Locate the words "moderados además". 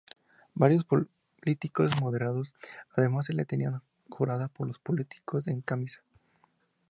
2.01-3.27